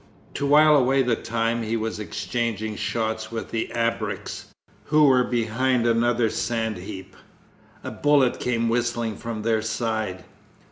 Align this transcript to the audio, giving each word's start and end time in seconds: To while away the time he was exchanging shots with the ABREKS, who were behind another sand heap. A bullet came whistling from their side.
To 0.33 0.47
while 0.47 0.75
away 0.75 1.03
the 1.03 1.15
time 1.15 1.61
he 1.61 1.77
was 1.77 1.99
exchanging 1.99 2.75
shots 2.75 3.31
with 3.31 3.51
the 3.51 3.71
ABREKS, 3.71 4.45
who 4.85 5.03
were 5.03 5.23
behind 5.23 5.85
another 5.85 6.27
sand 6.31 6.77
heap. 6.77 7.15
A 7.83 7.91
bullet 7.91 8.39
came 8.39 8.67
whistling 8.67 9.15
from 9.15 9.43
their 9.43 9.61
side. 9.61 10.23